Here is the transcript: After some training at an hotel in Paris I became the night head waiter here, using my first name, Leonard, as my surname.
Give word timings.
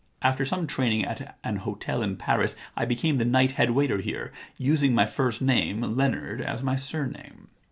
After 0.23 0.45
some 0.45 0.65
training 0.65 1.05
at 1.05 1.37
an 1.43 1.57
hotel 1.57 2.01
in 2.01 2.15
Paris 2.17 2.55
I 2.75 2.85
became 2.85 3.19
the 3.19 3.23
night 3.23 3.51
head 3.51 3.69
waiter 3.69 3.99
here, 3.99 4.31
using 4.57 4.95
my 4.95 5.05
first 5.05 5.43
name, 5.43 5.81
Leonard, 5.95 6.41
as 6.41 6.63
my 6.63 6.75
surname. 6.75 7.49